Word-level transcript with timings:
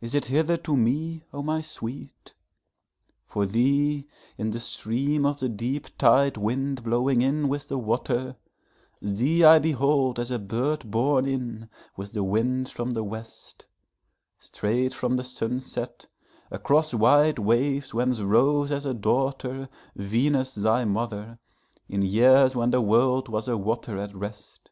is 0.00 0.14
it 0.14 0.26
hither 0.26 0.56
to 0.56 0.76
me, 0.76 1.24
O 1.32 1.42
my 1.42 1.60
sweet? 1.60 2.34
For 3.26 3.46
thee, 3.46 4.06
in 4.38 4.52
the 4.52 4.60
stream 4.60 5.26
of 5.26 5.40
the 5.40 5.48
deep 5.48 5.88
tidewind 5.98 6.84
blowing 6.84 7.20
in 7.20 7.48
with 7.48 7.66
the 7.66 7.76
water, 7.76 8.36
Thee 9.02 9.42
I 9.42 9.58
behold 9.58 10.20
as 10.20 10.30
a 10.30 10.38
bird 10.38 10.88
borne 10.88 11.26
in 11.26 11.68
with 11.96 12.12
the 12.12 12.22
wind 12.22 12.68
from 12.70 12.90
the 12.90 13.02
west, 13.02 13.66
Straight 14.38 14.94
from 14.94 15.16
the 15.16 15.24
sunset, 15.24 16.06
across 16.52 16.94
white 16.94 17.40
waves 17.40 17.92
whence 17.92 18.20
rose 18.20 18.70
as 18.70 18.86
a 18.86 18.94
daughterVenus 18.94 20.54
thy 20.62 20.84
mother, 20.84 21.40
in 21.88 22.02
years 22.02 22.54
when 22.54 22.70
the 22.70 22.80
world 22.80 23.28
was 23.28 23.48
a 23.48 23.56
water 23.56 23.98
at 23.98 24.14
rest. 24.14 24.70